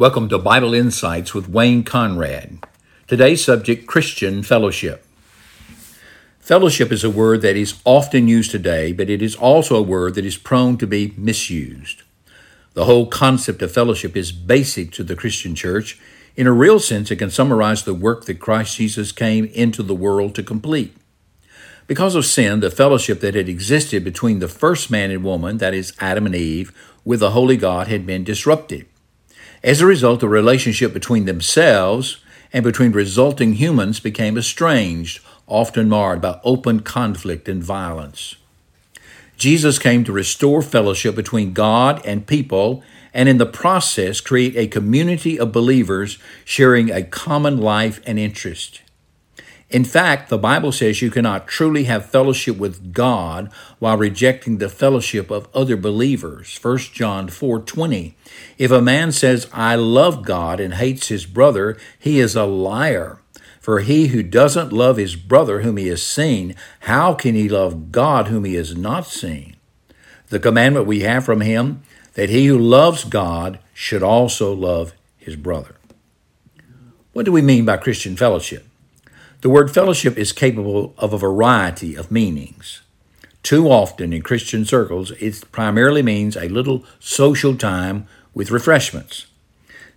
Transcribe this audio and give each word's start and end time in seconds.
Welcome 0.00 0.30
to 0.30 0.38
Bible 0.38 0.72
Insights 0.72 1.34
with 1.34 1.46
Wayne 1.46 1.84
Conrad. 1.84 2.64
Today's 3.06 3.44
subject 3.44 3.86
Christian 3.86 4.42
fellowship. 4.42 5.04
Fellowship 6.38 6.90
is 6.90 7.04
a 7.04 7.10
word 7.10 7.42
that 7.42 7.54
is 7.54 7.78
often 7.84 8.26
used 8.26 8.50
today, 8.50 8.92
but 8.92 9.10
it 9.10 9.20
is 9.20 9.36
also 9.36 9.76
a 9.76 9.82
word 9.82 10.14
that 10.14 10.24
is 10.24 10.38
prone 10.38 10.78
to 10.78 10.86
be 10.86 11.12
misused. 11.18 12.02
The 12.72 12.86
whole 12.86 13.08
concept 13.08 13.60
of 13.60 13.72
fellowship 13.72 14.16
is 14.16 14.32
basic 14.32 14.90
to 14.92 15.04
the 15.04 15.14
Christian 15.14 15.54
church. 15.54 16.00
In 16.34 16.46
a 16.46 16.52
real 16.52 16.80
sense, 16.80 17.10
it 17.10 17.16
can 17.16 17.30
summarize 17.30 17.84
the 17.84 17.92
work 17.92 18.24
that 18.24 18.40
Christ 18.40 18.78
Jesus 18.78 19.12
came 19.12 19.44
into 19.52 19.82
the 19.82 19.94
world 19.94 20.34
to 20.36 20.42
complete. 20.42 20.96
Because 21.86 22.14
of 22.14 22.24
sin, 22.24 22.60
the 22.60 22.70
fellowship 22.70 23.20
that 23.20 23.34
had 23.34 23.50
existed 23.50 24.02
between 24.02 24.38
the 24.38 24.48
first 24.48 24.90
man 24.90 25.10
and 25.10 25.22
woman, 25.22 25.58
that 25.58 25.74
is, 25.74 25.92
Adam 26.00 26.24
and 26.24 26.34
Eve, 26.34 26.72
with 27.04 27.20
the 27.20 27.32
Holy 27.32 27.58
God 27.58 27.88
had 27.88 28.06
been 28.06 28.24
disrupted. 28.24 28.86
As 29.62 29.80
a 29.80 29.86
result, 29.86 30.20
the 30.20 30.28
relationship 30.28 30.92
between 30.92 31.26
themselves 31.26 32.22
and 32.52 32.64
between 32.64 32.92
resulting 32.92 33.54
humans 33.54 34.00
became 34.00 34.38
estranged, 34.38 35.20
often 35.46 35.88
marred 35.88 36.22
by 36.22 36.40
open 36.44 36.80
conflict 36.80 37.48
and 37.48 37.62
violence. 37.62 38.36
Jesus 39.36 39.78
came 39.78 40.04
to 40.04 40.12
restore 40.12 40.62
fellowship 40.62 41.14
between 41.14 41.52
God 41.52 42.04
and 42.04 42.26
people 42.26 42.82
and 43.12 43.28
in 43.28 43.38
the 43.38 43.46
process 43.46 44.20
create 44.20 44.56
a 44.56 44.66
community 44.66 45.38
of 45.38 45.52
believers 45.52 46.18
sharing 46.44 46.90
a 46.90 47.02
common 47.02 47.58
life 47.58 48.00
and 48.06 48.18
interest. 48.18 48.82
In 49.70 49.84
fact, 49.84 50.28
the 50.30 50.38
Bible 50.38 50.72
says 50.72 51.00
you 51.00 51.12
cannot 51.12 51.46
truly 51.46 51.84
have 51.84 52.10
fellowship 52.10 52.56
with 52.56 52.92
God 52.92 53.52
while 53.78 53.96
rejecting 53.96 54.58
the 54.58 54.68
fellowship 54.68 55.30
of 55.30 55.48
other 55.54 55.76
believers. 55.76 56.58
1 56.60 56.92
John 56.92 57.28
4:20. 57.28 58.16
If 58.58 58.72
a 58.72 58.82
man 58.82 59.12
says, 59.12 59.46
"I 59.52 59.76
love 59.76 60.24
God" 60.24 60.58
and 60.58 60.74
hates 60.74 61.06
his 61.06 61.24
brother, 61.24 61.76
he 62.00 62.18
is 62.18 62.34
a 62.34 62.44
liar. 62.44 63.18
For 63.60 63.80
he 63.80 64.08
who 64.08 64.24
doesn't 64.24 64.72
love 64.72 64.96
his 64.96 65.14
brother 65.14 65.60
whom 65.60 65.76
he 65.76 65.86
has 65.88 66.02
seen, 66.02 66.56
how 66.80 67.14
can 67.14 67.36
he 67.36 67.48
love 67.48 67.92
God 67.92 68.26
whom 68.26 68.44
he 68.44 68.54
has 68.54 68.74
not 68.74 69.06
seen? 69.06 69.54
The 70.30 70.40
commandment 70.40 70.86
we 70.86 71.00
have 71.00 71.24
from 71.24 71.42
him 71.42 71.82
that 72.14 72.30
he 72.30 72.46
who 72.46 72.58
loves 72.58 73.04
God 73.04 73.60
should 73.72 74.02
also 74.02 74.52
love 74.52 74.94
his 75.16 75.36
brother. 75.36 75.76
What 77.12 77.26
do 77.26 77.32
we 77.32 77.42
mean 77.42 77.64
by 77.64 77.76
Christian 77.76 78.16
fellowship? 78.16 78.66
The 79.42 79.48
word 79.48 79.70
fellowship 79.70 80.18
is 80.18 80.32
capable 80.32 80.92
of 80.98 81.14
a 81.14 81.18
variety 81.18 81.94
of 81.94 82.10
meanings. 82.10 82.82
Too 83.42 83.70
often 83.70 84.12
in 84.12 84.20
Christian 84.20 84.66
circles, 84.66 85.12
it 85.12 85.50
primarily 85.50 86.02
means 86.02 86.36
a 86.36 86.50
little 86.50 86.84
social 86.98 87.56
time 87.56 88.06
with 88.34 88.50
refreshments. 88.50 89.26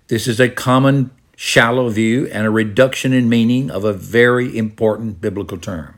This 0.07 0.27
is 0.27 0.39
a 0.39 0.47
common 0.47 1.11
shallow 1.35 1.89
view 1.89 2.29
and 2.31 2.45
a 2.45 2.49
reduction 2.49 3.11
in 3.11 3.27
meaning 3.27 3.69
of 3.69 3.83
a 3.83 3.91
very 3.91 4.57
important 4.57 5.19
biblical 5.19 5.57
term. 5.57 5.95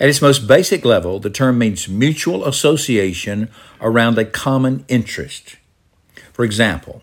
At 0.00 0.08
its 0.08 0.20
most 0.20 0.48
basic 0.48 0.84
level, 0.84 1.20
the 1.20 1.30
term 1.30 1.58
means 1.58 1.88
mutual 1.88 2.44
association 2.44 3.50
around 3.80 4.18
a 4.18 4.24
common 4.24 4.84
interest. 4.88 5.58
For 6.32 6.44
example, 6.44 7.02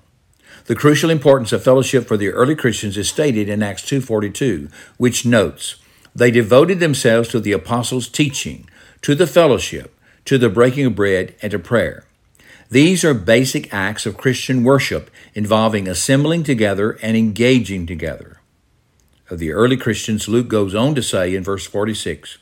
the 0.68 0.76
crucial 0.76 1.10
importance 1.10 1.52
of 1.54 1.64
fellowship 1.64 2.06
for 2.06 2.18
the 2.18 2.30
early 2.30 2.56
Christians 2.56 2.98
is 2.98 3.10
stated 3.10 3.50
in 3.50 3.64
Acts 3.64 3.84
2:42, 3.84 4.68
which 4.98 5.26
notes, 5.26 5.76
"They 6.16 6.30
devoted 6.30 6.80
themselves 6.80 7.30
to 7.30 7.40
the 7.40 7.54
apostles' 7.54 8.10
teaching, 8.10 8.70
to 9.02 9.16
the 9.16 9.28
fellowship, 9.28 9.94
to 10.26 10.38
the 10.38 10.50
breaking 10.50 10.86
of 10.86 10.96
bread, 10.96 11.34
and 11.42 11.52
to 11.52 11.60
prayer." 11.60 12.04
These 12.70 13.06
are 13.06 13.14
basic 13.14 13.74
acts 13.74 14.06
of 14.06 14.18
Christian 14.18 14.64
worship 14.64 15.10
involving 15.34 15.88
assembling 15.88 16.44
together 16.44 16.98
and 17.02 17.16
engaging 17.16 17.86
together. 17.86 18.38
Of 19.30 19.40
the 19.40 19.54
early 19.54 19.78
Christians, 19.78 20.28
Luke 20.28 20.50
goes 20.50 20.76
on 20.76 20.96
to 20.96 21.02
say 21.02 21.34
in 21.34 21.44
verse 21.44 21.66
46 21.66 22.40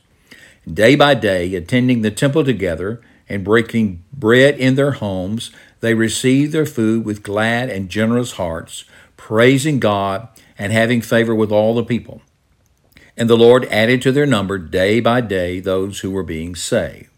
Day 0.72 0.96
by 0.96 1.14
day, 1.14 1.54
attending 1.54 2.02
the 2.02 2.10
temple 2.10 2.44
together 2.44 3.02
and 3.30 3.44
breaking 3.44 4.04
bread 4.12 4.58
in 4.58 4.74
their 4.74 4.92
homes, 4.92 5.52
they 5.80 5.94
received 5.94 6.52
their 6.52 6.66
food 6.66 7.06
with 7.06 7.24
glad 7.24 7.70
and 7.70 7.90
generous 7.90 8.34
hearts, 8.34 8.86
praising 9.18 9.80
God 9.80 10.28
and 10.58 10.72
having 10.72 11.02
favor 11.02 11.36
with 11.36 11.52
all 11.52 11.76
the 11.76 11.84
people. 11.84 12.22
And 13.18 13.30
the 13.30 13.38
Lord 13.38 13.66
added 13.66 14.02
to 14.02 14.12
their 14.12 14.26
number 14.26 14.58
day 14.58 15.00
by 15.00 15.22
day 15.22 15.60
those 15.60 16.00
who 16.00 16.12
were 16.12 16.24
being 16.24 16.56
saved. 16.56 17.10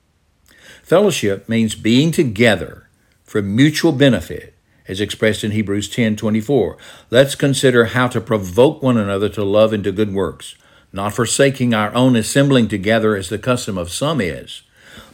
Fellowship 0.83 1.49
means 1.49 1.75
being 1.75 2.11
together 2.11 2.87
for 3.23 3.41
mutual 3.41 3.91
benefit, 3.91 4.53
as 4.87 5.01
expressed 5.01 5.43
in 5.43 5.51
Hebrews 5.51 5.89
10:24. 5.89 6.77
Let's 7.09 7.35
consider 7.35 7.85
how 7.85 8.07
to 8.07 8.21
provoke 8.21 8.81
one 8.81 8.97
another 8.97 9.27
to 9.29 9.43
love 9.43 9.73
and 9.73 9.83
to 9.83 9.91
good 9.91 10.13
works, 10.13 10.55
not 10.93 11.13
forsaking 11.13 11.73
our 11.73 11.93
own 11.93 12.15
assembling 12.15 12.69
together 12.69 13.15
as 13.15 13.29
the 13.29 13.37
custom 13.37 13.77
of 13.77 13.91
some 13.91 14.21
is 14.21 14.61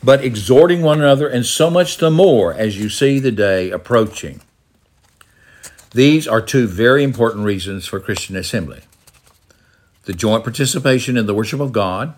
but 0.03 0.23
exhorting 0.23 0.81
one 0.81 0.99
another, 0.99 1.27
and 1.27 1.45
so 1.45 1.69
much 1.69 1.97
the 1.97 2.11
more 2.11 2.53
as 2.53 2.77
you 2.77 2.89
see 2.89 3.19
the 3.19 3.31
day 3.31 3.71
approaching. 3.71 4.41
These 5.91 6.27
are 6.27 6.41
two 6.41 6.67
very 6.67 7.03
important 7.03 7.45
reasons 7.45 7.85
for 7.85 7.99
Christian 7.99 8.35
assembly 8.35 8.81
the 10.05 10.13
joint 10.13 10.43
participation 10.43 11.15
in 11.15 11.27
the 11.27 11.33
worship 11.33 11.61
of 11.61 11.71
God, 11.71 12.13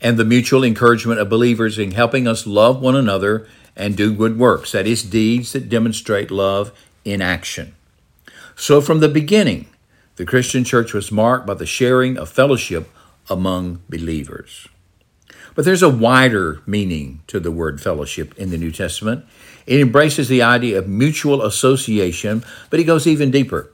and 0.00 0.16
the 0.16 0.24
mutual 0.24 0.62
encouragement 0.62 1.18
of 1.18 1.28
believers 1.28 1.76
in 1.76 1.90
helping 1.90 2.28
us 2.28 2.46
love 2.46 2.80
one 2.80 2.94
another 2.94 3.48
and 3.74 3.96
do 3.96 4.14
good 4.14 4.38
works, 4.38 4.72
that 4.72 4.86
is, 4.86 5.02
deeds 5.02 5.52
that 5.52 5.68
demonstrate 5.68 6.30
love 6.30 6.70
in 7.04 7.20
action. 7.20 7.74
So, 8.54 8.80
from 8.80 9.00
the 9.00 9.08
beginning, 9.08 9.66
the 10.16 10.24
Christian 10.24 10.62
church 10.62 10.92
was 10.92 11.10
marked 11.10 11.46
by 11.46 11.54
the 11.54 11.66
sharing 11.66 12.16
of 12.16 12.28
fellowship 12.28 12.88
among 13.28 13.82
believers. 13.88 14.68
But 15.54 15.64
there's 15.64 15.82
a 15.82 15.88
wider 15.88 16.60
meaning 16.66 17.22
to 17.28 17.38
the 17.38 17.50
word 17.50 17.80
fellowship 17.80 18.34
in 18.38 18.50
the 18.50 18.58
New 18.58 18.72
Testament. 18.72 19.24
It 19.66 19.80
embraces 19.80 20.28
the 20.28 20.42
idea 20.42 20.78
of 20.78 20.88
mutual 20.88 21.42
association, 21.42 22.44
but 22.70 22.80
it 22.80 22.84
goes 22.84 23.06
even 23.06 23.30
deeper. 23.30 23.70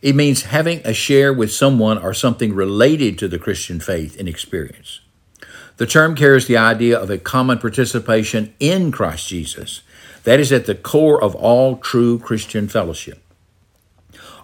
It 0.00 0.14
means 0.14 0.42
having 0.42 0.80
a 0.84 0.94
share 0.94 1.32
with 1.32 1.52
someone 1.52 1.98
or 1.98 2.14
something 2.14 2.54
related 2.54 3.18
to 3.18 3.28
the 3.28 3.38
Christian 3.38 3.80
faith 3.80 4.18
and 4.18 4.28
experience. 4.28 5.00
The 5.76 5.86
term 5.86 6.14
carries 6.14 6.46
the 6.46 6.56
idea 6.56 6.98
of 6.98 7.10
a 7.10 7.18
common 7.18 7.58
participation 7.58 8.54
in 8.60 8.92
Christ 8.92 9.28
Jesus. 9.28 9.82
That 10.22 10.38
is 10.38 10.52
at 10.52 10.66
the 10.66 10.74
core 10.74 11.22
of 11.22 11.34
all 11.34 11.76
true 11.78 12.18
Christian 12.18 12.68
fellowship. 12.68 13.20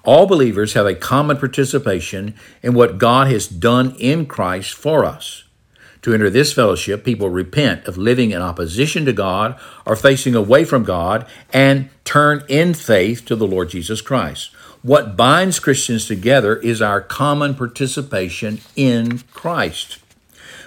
All 0.02 0.26
believers 0.26 0.72
have 0.72 0.86
a 0.86 0.94
common 0.94 1.36
participation 1.36 2.34
in 2.62 2.74
what 2.74 2.98
God 2.98 3.28
has 3.28 3.46
done 3.46 3.94
in 3.98 4.26
Christ 4.26 4.74
for 4.74 5.04
us. 5.04 5.44
To 6.02 6.14
enter 6.14 6.30
this 6.30 6.52
fellowship, 6.52 7.04
people 7.04 7.28
repent 7.28 7.86
of 7.86 7.98
living 7.98 8.30
in 8.30 8.40
opposition 8.40 9.04
to 9.04 9.12
God 9.12 9.58
or 9.84 9.96
facing 9.96 10.34
away 10.34 10.64
from 10.64 10.82
God 10.82 11.26
and 11.52 11.90
turn 12.04 12.42
in 12.48 12.74
faith 12.74 13.24
to 13.26 13.36
the 13.36 13.46
Lord 13.46 13.70
Jesus 13.70 14.00
Christ. 14.00 14.50
What 14.82 15.14
binds 15.14 15.60
Christians 15.60 16.06
together 16.06 16.56
is 16.56 16.80
our 16.80 17.02
common 17.02 17.54
participation 17.54 18.60
in 18.76 19.18
Christ. 19.34 19.98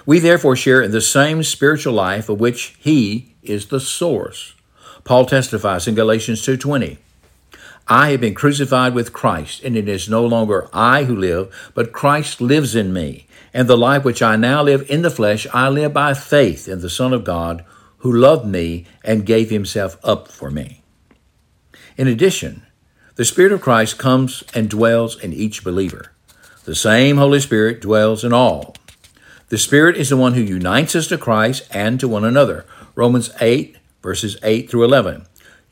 We 0.06 0.20
therefore 0.20 0.54
share 0.54 0.82
in 0.82 0.92
the 0.92 1.00
same 1.00 1.42
spiritual 1.42 1.94
life 1.94 2.28
of 2.28 2.38
which 2.38 2.76
he 2.78 3.34
is 3.42 3.66
the 3.66 3.80
source. 3.80 4.54
Paul 5.02 5.26
testifies 5.26 5.88
in 5.88 5.96
Galatians 5.96 6.42
2:20, 6.42 6.98
I 7.86 8.10
have 8.10 8.20
been 8.20 8.34
crucified 8.34 8.94
with 8.94 9.12
Christ, 9.12 9.62
and 9.62 9.76
it 9.76 9.88
is 9.88 10.08
no 10.08 10.24
longer 10.24 10.68
I 10.72 11.04
who 11.04 11.14
live, 11.14 11.72
but 11.74 11.92
Christ 11.92 12.40
lives 12.40 12.74
in 12.74 12.92
me. 12.92 13.26
And 13.52 13.68
the 13.68 13.76
life 13.76 14.04
which 14.04 14.22
I 14.22 14.36
now 14.36 14.62
live 14.62 14.88
in 14.88 15.02
the 15.02 15.10
flesh, 15.10 15.46
I 15.52 15.68
live 15.68 15.92
by 15.92 16.14
faith 16.14 16.66
in 16.66 16.80
the 16.80 16.88
Son 16.88 17.12
of 17.12 17.24
God, 17.24 17.64
who 17.98 18.10
loved 18.12 18.46
me 18.46 18.86
and 19.04 19.26
gave 19.26 19.50
himself 19.50 19.98
up 20.02 20.28
for 20.28 20.50
me. 20.50 20.82
In 21.96 22.08
addition, 22.08 22.62
the 23.16 23.24
Spirit 23.24 23.52
of 23.52 23.60
Christ 23.60 23.98
comes 23.98 24.42
and 24.54 24.68
dwells 24.68 25.22
in 25.22 25.32
each 25.32 25.62
believer. 25.62 26.12
The 26.64 26.74
same 26.74 27.18
Holy 27.18 27.40
Spirit 27.40 27.80
dwells 27.80 28.24
in 28.24 28.32
all. 28.32 28.74
The 29.50 29.58
Spirit 29.58 29.96
is 29.96 30.08
the 30.08 30.16
one 30.16 30.32
who 30.34 30.40
unites 30.40 30.96
us 30.96 31.06
to 31.08 31.18
Christ 31.18 31.68
and 31.70 32.00
to 32.00 32.08
one 32.08 32.24
another. 32.24 32.64
Romans 32.94 33.30
8, 33.40 33.76
verses 34.02 34.38
8 34.42 34.70
through 34.70 34.84
11. 34.84 35.26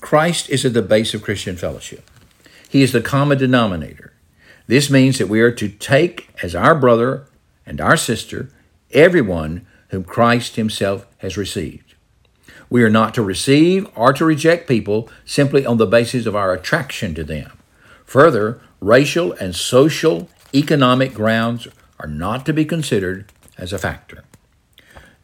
Christ 0.00 0.48
is 0.50 0.64
at 0.64 0.74
the 0.74 0.82
base 0.82 1.14
of 1.14 1.22
Christian 1.22 1.56
fellowship. 1.56 2.08
He 2.68 2.82
is 2.82 2.92
the 2.92 3.00
common 3.00 3.38
denominator. 3.38 4.12
This 4.66 4.90
means 4.90 5.18
that 5.18 5.28
we 5.28 5.40
are 5.40 5.50
to 5.52 5.68
take 5.68 6.30
as 6.42 6.54
our 6.54 6.74
brother 6.74 7.26
and 7.66 7.80
our 7.80 7.96
sister 7.96 8.50
everyone 8.92 9.66
whom 9.88 10.04
Christ 10.04 10.56
Himself 10.56 11.06
has 11.18 11.36
received. 11.36 11.94
We 12.68 12.84
are 12.84 12.90
not 12.90 13.14
to 13.14 13.22
receive 13.22 13.88
or 13.96 14.12
to 14.12 14.24
reject 14.24 14.68
people 14.68 15.08
simply 15.24 15.66
on 15.66 15.76
the 15.76 15.86
basis 15.86 16.26
of 16.26 16.36
our 16.36 16.52
attraction 16.52 17.14
to 17.16 17.24
them. 17.24 17.52
Further, 18.04 18.60
racial 18.80 19.32
and 19.34 19.54
social 19.54 20.28
economic 20.54 21.12
grounds 21.14 21.66
are 21.98 22.06
not 22.06 22.46
to 22.46 22.52
be 22.52 22.64
considered 22.64 23.30
as 23.58 23.72
a 23.72 23.78
factor. 23.78 24.24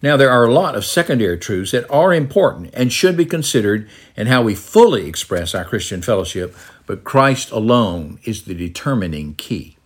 Now, 0.06 0.16
there 0.16 0.30
are 0.30 0.44
a 0.44 0.52
lot 0.52 0.76
of 0.76 0.84
secondary 0.84 1.36
truths 1.36 1.72
that 1.72 1.90
are 1.90 2.14
important 2.14 2.70
and 2.74 2.92
should 2.92 3.16
be 3.16 3.24
considered 3.24 3.88
in 4.16 4.28
how 4.28 4.40
we 4.40 4.54
fully 4.54 5.08
express 5.08 5.52
our 5.52 5.64
Christian 5.64 6.00
fellowship, 6.00 6.56
but 6.86 7.02
Christ 7.02 7.50
alone 7.50 8.20
is 8.22 8.44
the 8.44 8.54
determining 8.54 9.34
key. 9.34 9.76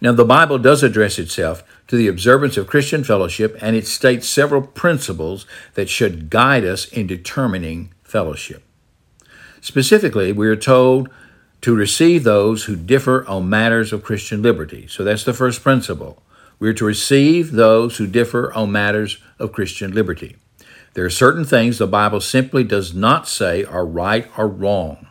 Now, 0.00 0.12
the 0.12 0.24
Bible 0.24 0.60
does 0.60 0.84
address 0.84 1.18
itself 1.18 1.64
to 1.88 1.96
the 1.96 2.06
observance 2.06 2.56
of 2.56 2.68
Christian 2.68 3.02
fellowship, 3.02 3.58
and 3.60 3.74
it 3.74 3.88
states 3.88 4.28
several 4.28 4.62
principles 4.62 5.44
that 5.74 5.88
should 5.88 6.30
guide 6.30 6.64
us 6.64 6.84
in 6.84 7.08
determining 7.08 7.92
fellowship. 8.04 8.62
Specifically, 9.60 10.30
we 10.30 10.46
are 10.46 10.54
told 10.54 11.08
to 11.62 11.74
receive 11.74 12.22
those 12.22 12.66
who 12.66 12.76
differ 12.76 13.26
on 13.26 13.50
matters 13.50 13.92
of 13.92 14.04
Christian 14.04 14.40
liberty. 14.40 14.86
So 14.86 15.02
that's 15.02 15.24
the 15.24 15.34
first 15.34 15.64
principle. 15.64 16.22
We 16.58 16.68
are 16.68 16.74
to 16.74 16.84
receive 16.84 17.52
those 17.52 17.96
who 17.96 18.06
differ 18.06 18.52
on 18.52 18.72
matters 18.72 19.18
of 19.38 19.52
Christian 19.52 19.92
liberty. 19.92 20.36
There 20.94 21.04
are 21.04 21.10
certain 21.10 21.44
things 21.44 21.78
the 21.78 21.86
Bible 21.86 22.20
simply 22.20 22.62
does 22.62 22.94
not 22.94 23.26
say 23.26 23.64
are 23.64 23.84
right 23.84 24.30
or 24.38 24.46
wrong. 24.46 25.08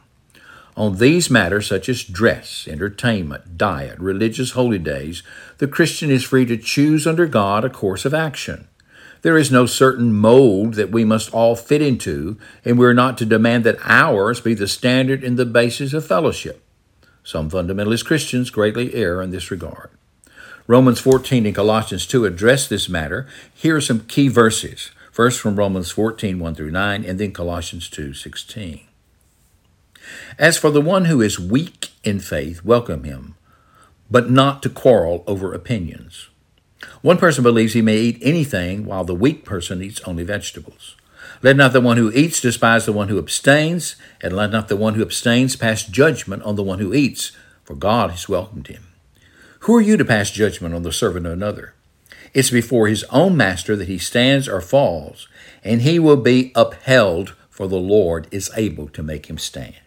On 0.75 0.97
these 0.97 1.29
matters, 1.29 1.67
such 1.67 1.87
as 1.87 2.03
dress, 2.03 2.67
entertainment, 2.67 3.57
diet, 3.57 3.99
religious 3.99 4.51
holy 4.51 4.79
days, 4.79 5.21
the 5.59 5.67
Christian 5.67 6.09
is 6.09 6.23
free 6.23 6.45
to 6.45 6.57
choose 6.57 7.05
under 7.05 7.27
God 7.27 7.63
a 7.63 7.69
course 7.69 8.05
of 8.05 8.13
action. 8.13 8.67
There 9.21 9.37
is 9.37 9.51
no 9.51 9.65
certain 9.65 10.13
mold 10.13 10.73
that 10.73 10.91
we 10.91 11.05
must 11.05 11.33
all 11.33 11.55
fit 11.55 11.81
into, 11.81 12.37
and 12.65 12.79
we 12.79 12.85
are 12.85 12.93
not 12.93 13.17
to 13.19 13.25
demand 13.25 13.63
that 13.65 13.77
ours 13.83 14.41
be 14.41 14.53
the 14.53 14.67
standard 14.67 15.23
and 15.23 15.37
the 15.37 15.45
basis 15.45 15.93
of 15.93 16.05
fellowship. 16.05 16.63
Some 17.23 17.49
fundamentalist 17.49 18.05
Christians 18.05 18.49
greatly 18.49 18.93
err 18.95 19.21
in 19.21 19.29
this 19.31 19.51
regard. 19.51 19.91
Romans 20.65 21.01
14 21.01 21.45
and 21.45 21.53
Colossians 21.53 22.07
2 22.07 22.25
address 22.25 22.69
this 22.69 22.87
matter. 22.87 23.27
Here 23.53 23.75
are 23.75 23.81
some 23.81 24.05
key 24.05 24.29
verses. 24.29 24.91
First 25.11 25.41
from 25.41 25.57
Romans 25.57 25.91
14, 25.91 26.39
1 26.39 26.55
through 26.55 26.71
9, 26.71 27.03
and 27.03 27.19
then 27.19 27.33
Colossians 27.33 27.89
2, 27.89 28.13
16. 28.13 28.87
As 30.39 30.57
for 30.57 30.71
the 30.71 30.79
one 30.79 31.05
who 31.05 31.21
is 31.21 31.37
weak 31.37 31.89
in 32.05 32.21
faith, 32.21 32.63
welcome 32.63 33.03
him, 33.03 33.35
but 34.09 34.29
not 34.29 34.63
to 34.63 34.69
quarrel 34.69 35.25
over 35.27 35.53
opinions. 35.53 36.29
One 37.01 37.17
person 37.17 37.43
believes 37.43 37.73
he 37.73 37.81
may 37.81 37.97
eat 37.97 38.19
anything, 38.21 38.85
while 38.85 39.03
the 39.03 39.13
weak 39.13 39.43
person 39.43 39.83
eats 39.83 39.99
only 40.01 40.23
vegetables. 40.23 40.95
Let 41.41 41.57
not 41.57 41.73
the 41.73 41.81
one 41.81 41.97
who 41.97 42.09
eats 42.13 42.39
despise 42.39 42.85
the 42.85 42.93
one 42.93 43.09
who 43.09 43.19
abstains, 43.19 43.97
and 44.21 44.33
let 44.33 44.51
not 44.51 44.69
the 44.69 44.77
one 44.77 44.93
who 44.95 45.01
abstains 45.01 45.57
pass 45.57 45.83
judgment 45.83 46.41
on 46.43 46.55
the 46.55 46.63
one 46.63 46.79
who 46.79 46.93
eats, 46.93 47.33
for 47.65 47.75
God 47.75 48.11
has 48.11 48.29
welcomed 48.29 48.67
him. 48.67 48.92
Who 49.63 49.75
are 49.75 49.81
you 49.81 49.95
to 49.95 50.03
pass 50.03 50.29
judgment 50.29 50.75
on 50.75 50.83
the 50.83 50.91
servant 50.91 51.25
of 51.25 51.31
another? 51.31 51.73
It's 52.33 52.49
before 52.49 52.89
his 52.89 53.05
own 53.05 53.37
master 53.37 53.77
that 53.77 53.87
he 53.87 53.97
stands 53.97 54.49
or 54.49 54.59
falls, 54.59 55.29
and 55.63 55.81
he 55.81 55.99
will 55.99 56.17
be 56.17 56.51
upheld, 56.53 57.33
for 57.49 57.69
the 57.69 57.77
Lord 57.77 58.27
is 58.29 58.51
able 58.57 58.89
to 58.89 59.01
make 59.01 59.27
him 59.27 59.37
stand. 59.37 59.79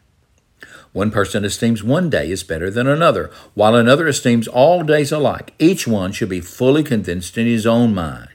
One 0.92 1.10
person 1.10 1.44
esteems 1.44 1.84
one 1.84 2.08
day 2.08 2.32
as 2.32 2.42
better 2.42 2.70
than 2.70 2.86
another, 2.86 3.30
while 3.52 3.74
another 3.74 4.08
esteems 4.08 4.48
all 4.48 4.82
days 4.82 5.12
alike. 5.12 5.52
Each 5.58 5.86
one 5.86 6.10
should 6.10 6.30
be 6.30 6.40
fully 6.40 6.82
convinced 6.82 7.36
in 7.36 7.44
his 7.44 7.66
own 7.66 7.94
mind. 7.94 8.30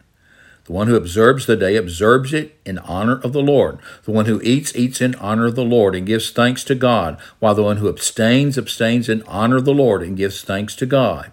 The 0.65 0.73
one 0.73 0.87
who 0.87 0.95
observes 0.95 1.45
the 1.45 1.55
day 1.55 1.75
observes 1.75 2.33
it 2.33 2.59
in 2.65 2.77
honor 2.79 3.19
of 3.19 3.33
the 3.33 3.41
Lord. 3.41 3.79
The 4.03 4.11
one 4.11 4.25
who 4.25 4.41
eats, 4.41 4.75
eats 4.75 5.01
in 5.01 5.15
honor 5.15 5.47
of 5.47 5.55
the 5.55 5.65
Lord 5.65 5.95
and 5.95 6.05
gives 6.05 6.29
thanks 6.29 6.63
to 6.65 6.75
God, 6.75 7.19
while 7.39 7.55
the 7.55 7.63
one 7.63 7.77
who 7.77 7.89
abstains, 7.89 8.57
abstains 8.57 9.09
in 9.09 9.23
honor 9.23 9.57
of 9.57 9.65
the 9.65 9.73
Lord 9.73 10.03
and 10.03 10.15
gives 10.15 10.43
thanks 10.43 10.75
to 10.75 10.85
God. 10.85 11.31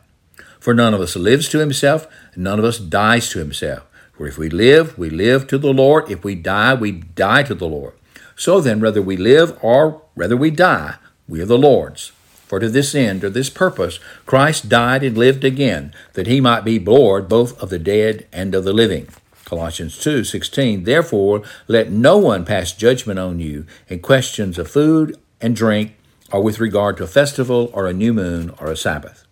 For 0.58 0.74
none 0.74 0.94
of 0.94 1.00
us 1.00 1.14
lives 1.14 1.48
to 1.50 1.58
himself, 1.58 2.06
and 2.34 2.44
none 2.44 2.58
of 2.58 2.64
us 2.64 2.78
dies 2.78 3.28
to 3.30 3.38
himself. 3.38 3.84
For 4.12 4.26
if 4.26 4.38
we 4.38 4.48
live, 4.48 4.98
we 4.98 5.10
live 5.10 5.46
to 5.48 5.58
the 5.58 5.72
Lord. 5.72 6.10
If 6.10 6.24
we 6.24 6.34
die, 6.34 6.74
we 6.74 6.90
die 6.90 7.44
to 7.44 7.54
the 7.54 7.68
Lord. 7.68 7.94
So 8.34 8.60
then, 8.60 8.80
whether 8.80 9.02
we 9.02 9.16
live 9.16 9.56
or 9.62 10.02
whether 10.14 10.36
we 10.36 10.50
die, 10.50 10.96
we 11.28 11.40
are 11.40 11.46
the 11.46 11.58
Lord's. 11.58 12.12
For 12.48 12.58
to 12.58 12.70
this 12.70 12.94
end, 12.94 13.22
or 13.22 13.28
this 13.28 13.50
purpose, 13.50 14.00
Christ 14.24 14.70
died 14.70 15.04
and 15.04 15.18
lived 15.18 15.44
again, 15.44 15.92
that 16.14 16.26
he 16.26 16.40
might 16.40 16.64
be 16.64 16.78
Lord 16.78 17.28
both 17.28 17.60
of 17.62 17.68
the 17.68 17.78
dead 17.78 18.26
and 18.32 18.54
of 18.54 18.64
the 18.64 18.72
living. 18.72 19.08
Colossians 19.44 19.98
2 19.98 20.24
16. 20.24 20.84
Therefore, 20.84 21.42
let 21.66 21.90
no 21.90 22.16
one 22.16 22.46
pass 22.46 22.72
judgment 22.72 23.18
on 23.18 23.38
you 23.38 23.66
in 23.88 24.00
questions 24.00 24.58
of 24.58 24.70
food 24.70 25.18
and 25.42 25.54
drink, 25.54 25.94
or 26.32 26.42
with 26.42 26.58
regard 26.58 26.96
to 26.96 27.04
a 27.04 27.06
festival, 27.06 27.70
or 27.74 27.86
a 27.86 27.92
new 27.92 28.14
moon, 28.14 28.54
or 28.58 28.70
a 28.70 28.76
Sabbath. 28.76 29.26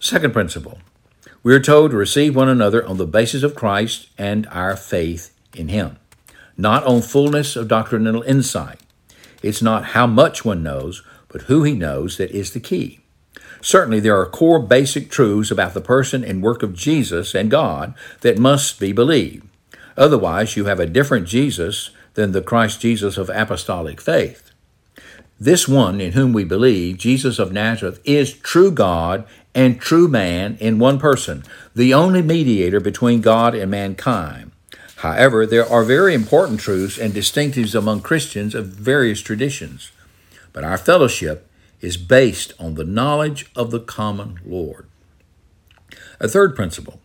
Second 0.00 0.32
principle 0.32 0.78
we 1.44 1.54
are 1.54 1.60
told 1.60 1.92
to 1.92 1.96
receive 1.96 2.34
one 2.34 2.48
another 2.48 2.84
on 2.84 2.96
the 2.96 3.06
basis 3.06 3.44
of 3.44 3.54
Christ 3.54 4.08
and 4.18 4.48
our 4.48 4.76
faith 4.76 5.32
in 5.54 5.68
Him, 5.68 5.98
not 6.56 6.82
on 6.82 7.00
fullness 7.00 7.54
of 7.54 7.68
doctrinal 7.68 8.22
insight. 8.22 8.80
It's 9.44 9.62
not 9.62 9.84
how 9.94 10.08
much 10.08 10.44
one 10.44 10.64
knows, 10.64 11.04
but 11.36 11.48
who 11.48 11.64
he 11.64 11.74
knows 11.74 12.16
that 12.16 12.30
is 12.30 12.52
the 12.52 12.60
key. 12.60 12.98
Certainly, 13.60 14.00
there 14.00 14.18
are 14.18 14.24
core 14.24 14.58
basic 14.58 15.10
truths 15.10 15.50
about 15.50 15.74
the 15.74 15.82
person 15.82 16.24
and 16.24 16.42
work 16.42 16.62
of 16.62 16.72
Jesus 16.72 17.34
and 17.34 17.50
God 17.50 17.92
that 18.22 18.38
must 18.38 18.80
be 18.80 18.90
believed. 18.90 19.46
Otherwise, 19.98 20.56
you 20.56 20.64
have 20.64 20.80
a 20.80 20.86
different 20.86 21.28
Jesus 21.28 21.90
than 22.14 22.32
the 22.32 22.40
Christ 22.40 22.80
Jesus 22.80 23.18
of 23.18 23.28
apostolic 23.28 24.00
faith. 24.00 24.50
This 25.38 25.68
one 25.68 26.00
in 26.00 26.12
whom 26.12 26.32
we 26.32 26.42
believe, 26.42 26.96
Jesus 26.96 27.38
of 27.38 27.52
Nazareth, 27.52 28.00
is 28.02 28.32
true 28.32 28.70
God 28.70 29.26
and 29.54 29.78
true 29.78 30.08
man 30.08 30.56
in 30.58 30.78
one 30.78 30.98
person, 30.98 31.44
the 31.74 31.92
only 31.92 32.22
mediator 32.22 32.80
between 32.80 33.20
God 33.20 33.54
and 33.54 33.70
mankind. 33.70 34.52
However, 34.96 35.44
there 35.44 35.70
are 35.70 35.84
very 35.84 36.14
important 36.14 36.60
truths 36.60 36.96
and 36.96 37.12
distinctives 37.12 37.74
among 37.74 38.00
Christians 38.00 38.54
of 38.54 38.68
various 38.68 39.20
traditions. 39.20 39.90
But 40.56 40.64
our 40.64 40.78
fellowship 40.78 41.50
is 41.82 41.98
based 41.98 42.54
on 42.58 42.76
the 42.76 42.84
knowledge 42.84 43.44
of 43.54 43.70
the 43.70 43.78
common 43.78 44.40
Lord. 44.42 44.86
A 46.18 46.28
third 46.28 46.56
principle 46.56 46.98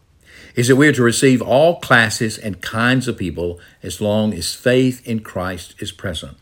is 0.55 0.69
that 0.69 0.77
we 0.77 0.87
are 0.87 0.93
to 0.93 1.03
receive 1.03 1.41
all 1.41 1.81
classes 1.81 2.37
and 2.37 2.61
kinds 2.61 3.09
of 3.09 3.17
people 3.17 3.59
as 3.83 3.99
long 3.99 4.33
as 4.33 4.55
faith 4.55 5.05
in 5.05 5.19
Christ 5.19 5.75
is 5.79 5.91
present. 5.91 6.37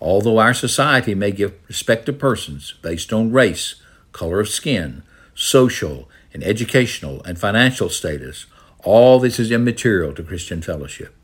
Although 0.00 0.38
our 0.38 0.54
society 0.54 1.14
may 1.14 1.32
give 1.32 1.52
respect 1.68 2.06
to 2.06 2.14
persons 2.14 2.72
based 2.80 3.12
on 3.12 3.30
race, 3.30 3.74
color 4.12 4.40
of 4.40 4.48
skin, 4.48 5.02
social 5.34 6.08
and 6.32 6.42
educational 6.42 7.22
and 7.24 7.38
financial 7.38 7.90
status, 7.90 8.46
all 8.82 9.18
this 9.18 9.38
is 9.38 9.50
immaterial 9.50 10.14
to 10.14 10.22
Christian 10.22 10.62
fellowship. 10.62 11.14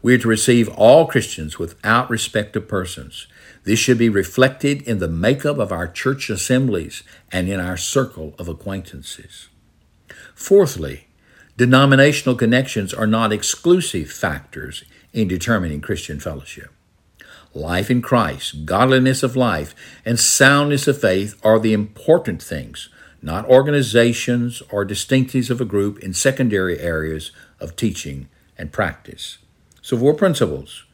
We 0.00 0.14
are 0.14 0.18
to 0.18 0.28
receive 0.28 0.68
all 0.68 1.06
Christians 1.06 1.58
without 1.58 2.08
respect 2.08 2.56
of 2.56 2.68
persons. 2.68 3.26
This 3.64 3.78
should 3.78 3.98
be 3.98 4.08
reflected 4.08 4.82
in 4.82 4.98
the 4.98 5.08
makeup 5.08 5.58
of 5.58 5.72
our 5.72 5.88
church 5.88 6.30
assemblies 6.30 7.02
and 7.32 7.48
in 7.48 7.60
our 7.60 7.76
circle 7.76 8.34
of 8.38 8.48
acquaintances. 8.48 9.48
Fourthly, 10.34 11.08
denominational 11.56 12.36
connections 12.36 12.94
are 12.94 13.06
not 13.06 13.32
exclusive 13.32 14.10
factors 14.10 14.84
in 15.12 15.26
determining 15.26 15.80
Christian 15.80 16.20
fellowship. 16.20 16.70
Life 17.54 17.90
in 17.90 18.02
Christ, 18.02 18.66
godliness 18.66 19.22
of 19.22 19.34
life, 19.34 19.74
and 20.04 20.18
soundness 20.18 20.86
of 20.86 21.00
faith 21.00 21.34
are 21.42 21.58
the 21.58 21.72
important 21.72 22.42
things 22.42 22.88
not 23.20 23.44
organizations 23.46 24.62
or 24.70 24.86
distinctives 24.86 25.50
of 25.50 25.60
a 25.60 25.64
group 25.64 25.98
in 25.98 26.14
secondary 26.14 26.78
areas 26.78 27.32
of 27.58 27.74
teaching 27.74 28.28
and 28.56 28.72
practice. 28.72 29.38
So, 29.88 29.96
four 29.96 30.12
principles. 30.12 30.84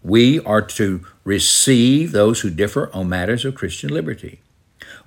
We 0.00 0.38
are 0.44 0.62
to 0.62 1.04
receive 1.24 2.12
those 2.12 2.42
who 2.42 2.50
differ 2.50 2.88
on 2.94 3.08
matters 3.08 3.44
of 3.44 3.56
Christian 3.56 3.90
liberty. 3.90 4.42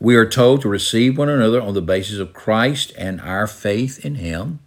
We 0.01 0.17
are 0.17 0.27
told 0.27 0.59
to 0.61 0.67
receive 0.67 1.17
one 1.17 1.29
another 1.29 1.61
on 1.61 1.73
the 1.73 1.81
basis 1.81 2.19
of 2.19 2.33
Christ 2.33 2.91
and 2.97 3.21
our 3.21 3.47
faith 3.47 4.05
in 4.05 4.15
Him. 4.15 4.59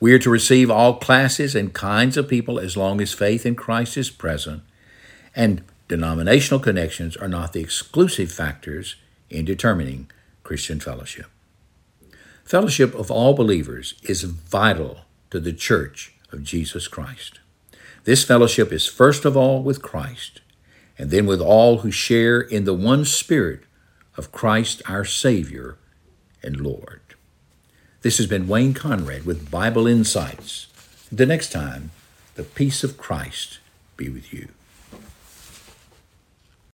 We 0.00 0.14
are 0.14 0.18
to 0.20 0.30
receive 0.30 0.70
all 0.70 0.94
classes 0.94 1.54
and 1.54 1.74
kinds 1.74 2.16
of 2.16 2.28
people 2.28 2.58
as 2.58 2.78
long 2.78 3.02
as 3.02 3.12
faith 3.12 3.44
in 3.44 3.56
Christ 3.56 3.98
is 3.98 4.08
present. 4.08 4.62
And 5.36 5.62
denominational 5.86 6.60
connections 6.60 7.14
are 7.14 7.28
not 7.28 7.52
the 7.52 7.60
exclusive 7.60 8.32
factors 8.32 8.96
in 9.28 9.44
determining 9.44 10.10
Christian 10.44 10.80
fellowship. 10.80 11.26
Fellowship 12.42 12.94
of 12.94 13.10
all 13.10 13.34
believers 13.34 13.96
is 14.02 14.22
vital 14.22 15.00
to 15.30 15.38
the 15.38 15.52
church 15.52 16.14
of 16.32 16.42
Jesus 16.42 16.88
Christ. 16.88 17.40
This 18.04 18.24
fellowship 18.24 18.72
is 18.72 18.86
first 18.86 19.24
of 19.24 19.36
all 19.36 19.62
with 19.62 19.82
Christ, 19.82 20.40
and 20.98 21.10
then 21.10 21.26
with 21.26 21.40
all 21.40 21.78
who 21.78 21.90
share 21.90 22.40
in 22.40 22.64
the 22.64 22.74
one 22.74 23.04
Spirit 23.04 23.60
of 24.16 24.32
Christ 24.32 24.82
our 24.86 25.04
Savior 25.04 25.76
and 26.42 26.60
Lord. 26.60 27.00
This 28.02 28.18
has 28.18 28.26
been 28.26 28.48
Wayne 28.48 28.74
Conrad 28.74 29.24
with 29.24 29.50
Bible 29.50 29.86
Insights. 29.86 30.68
The 31.10 31.26
next 31.26 31.50
time, 31.50 31.90
the 32.34 32.44
peace 32.44 32.84
of 32.84 32.96
Christ 32.96 33.58
be 33.96 34.08
with 34.08 34.32
you. 34.32 34.48